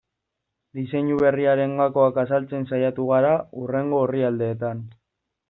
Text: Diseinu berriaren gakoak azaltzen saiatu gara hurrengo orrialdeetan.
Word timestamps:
Diseinu 0.77 1.17
berriaren 1.23 1.75
gakoak 1.81 2.17
azaltzen 2.23 2.65
saiatu 2.73 3.07
gara 3.13 3.35
hurrengo 3.61 4.01
orrialdeetan. 4.09 4.83